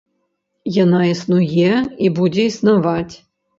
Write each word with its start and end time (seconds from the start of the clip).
Яна 0.83 1.01
існуе 1.09 1.69
і 2.07 2.13
будзе 2.19 2.43
існаваць. 2.55 3.09